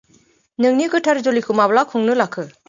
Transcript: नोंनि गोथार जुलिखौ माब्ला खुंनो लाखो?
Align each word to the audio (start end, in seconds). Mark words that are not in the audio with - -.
नोंनि 0.65 0.87
गोथार 0.95 1.19
जुलिखौ 1.29 1.57
माब्ला 1.61 1.85
खुंनो 1.93 2.17
लाखो? 2.25 2.49